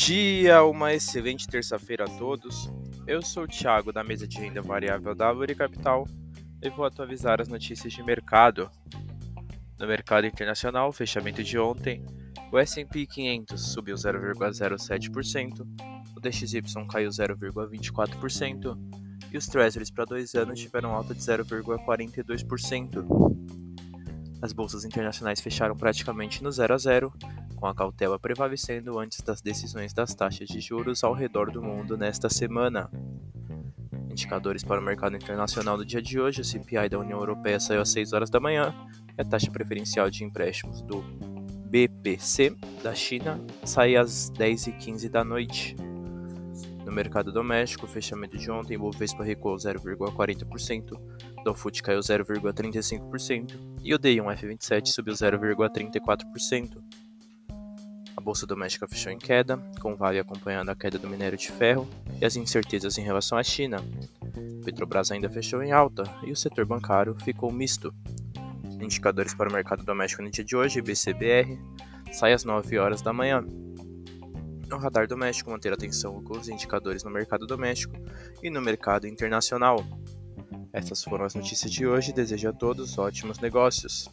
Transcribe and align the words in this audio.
dia, 0.00 0.62
uma 0.64 0.94
excelente 0.94 1.46
terça-feira 1.46 2.04
a 2.04 2.08
todos. 2.18 2.70
Eu 3.06 3.20
sou 3.20 3.42
o 3.42 3.48
Thiago 3.48 3.92
da 3.92 4.02
mesa 4.04 4.26
de 4.26 4.38
renda 4.38 4.62
variável 4.62 5.14
da 5.14 5.32
Uri 5.32 5.54
Capital 5.54 6.06
e 6.62 6.70
vou 6.70 6.86
atualizar 6.86 7.40
as 7.40 7.48
notícias 7.48 7.92
de 7.92 8.02
mercado. 8.02 8.70
No 9.78 9.86
mercado 9.86 10.26
internacional, 10.26 10.90
fechamento 10.92 11.44
de 11.44 11.58
ontem, 11.58 12.02
o 12.52 12.58
S&P 12.58 13.06
500 13.06 13.60
subiu 13.60 13.96
0,07%, 13.96 15.66
o 16.16 16.20
DXY 16.20 16.62
caiu 16.88 17.10
0,24% 17.10 18.78
e 19.32 19.36
os 19.36 19.46
Treasuries 19.46 19.90
para 19.90 20.06
dois 20.06 20.34
anos 20.34 20.60
tiveram 20.60 20.94
alta 20.94 21.14
de 21.14 21.20
0,42%. 21.20 23.04
As 24.40 24.52
bolsas 24.52 24.84
internacionais 24.84 25.40
fecharam 25.40 25.76
praticamente 25.76 26.42
no 26.42 26.50
0 26.50 26.72
a 26.72 26.78
0, 26.78 27.12
com 27.60 27.66
a 27.66 27.74
cautela 27.74 28.18
prevalecendo 28.18 28.98
antes 28.98 29.20
das 29.20 29.42
decisões 29.42 29.92
das 29.92 30.14
taxas 30.14 30.48
de 30.48 30.60
juros 30.60 31.04
ao 31.04 31.12
redor 31.12 31.50
do 31.50 31.62
mundo 31.62 31.96
nesta 31.96 32.30
semana. 32.30 32.90
Indicadores 34.10 34.64
para 34.64 34.80
o 34.80 34.84
mercado 34.84 35.14
internacional 35.14 35.76
do 35.76 35.84
dia 35.84 36.02
de 36.02 36.18
hoje: 36.18 36.40
o 36.40 36.44
CPI 36.44 36.88
da 36.88 36.98
União 36.98 37.18
Europeia 37.18 37.60
saiu 37.60 37.82
às 37.82 37.90
6 37.90 38.12
horas 38.14 38.30
da 38.30 38.40
manhã 38.40 38.74
e 39.16 39.20
a 39.20 39.24
taxa 39.24 39.50
preferencial 39.50 40.10
de 40.10 40.24
empréstimos 40.24 40.82
do 40.82 41.04
BPC 41.68 42.56
da 42.82 42.94
China 42.94 43.38
sai 43.62 43.94
às 43.94 44.30
10h15 44.32 45.08
da 45.08 45.22
noite. 45.22 45.76
No 46.84 46.90
mercado 46.90 47.30
doméstico, 47.30 47.86
o 47.86 47.88
fechamento 47.88 48.36
de 48.36 48.50
ontem, 48.50 48.76
o 48.76 48.80
Bovespa 48.80 49.22
recuou 49.22 49.54
0,40%, 49.54 50.92
o 50.92 51.44
Dow 51.44 51.54
caiu 51.84 52.00
0,35% 52.00 53.54
e 53.84 53.94
o 53.94 53.98
DI1F27 53.98 54.88
subiu 54.88 55.14
0,34%. 55.14 56.82
A 58.16 58.20
bolsa 58.20 58.46
doméstica 58.46 58.86
fechou 58.88 59.12
em 59.12 59.18
queda, 59.18 59.56
com 59.80 59.92
o 59.92 59.96
Vale 59.96 60.18
acompanhando 60.18 60.68
a 60.70 60.76
queda 60.76 60.98
do 60.98 61.08
minério 61.08 61.38
de 61.38 61.50
ferro 61.50 61.88
e 62.20 62.24
as 62.24 62.36
incertezas 62.36 62.98
em 62.98 63.02
relação 63.02 63.38
à 63.38 63.42
China. 63.42 63.78
Petrobras 64.64 65.10
ainda 65.10 65.30
fechou 65.30 65.62
em 65.62 65.72
alta 65.72 66.04
e 66.24 66.30
o 66.30 66.36
setor 66.36 66.66
bancário 66.66 67.16
ficou 67.24 67.50
misto. 67.52 67.94
Indicadores 68.80 69.34
para 69.34 69.48
o 69.48 69.52
mercado 69.52 69.84
doméstico 69.84 70.22
no 70.22 70.30
dia 70.30 70.44
de 70.44 70.56
hoje, 70.56 70.82
BCBR, 70.82 71.58
sai 72.12 72.32
às 72.32 72.44
9 72.44 72.78
horas 72.78 73.02
da 73.02 73.12
manhã. 73.12 73.44
No 74.68 74.78
radar 74.78 75.08
doméstico, 75.08 75.50
manter 75.50 75.72
atenção 75.72 76.22
com 76.22 76.38
os 76.38 76.48
indicadores 76.48 77.02
no 77.02 77.10
mercado 77.10 77.46
doméstico 77.46 77.94
e 78.42 78.48
no 78.48 78.60
mercado 78.60 79.06
internacional. 79.06 79.84
Essas 80.72 81.02
foram 81.02 81.24
as 81.24 81.34
notícias 81.34 81.70
de 81.70 81.86
hoje. 81.86 82.12
Desejo 82.12 82.48
a 82.48 82.52
todos 82.52 82.96
ótimos 82.96 83.38
negócios. 83.40 84.08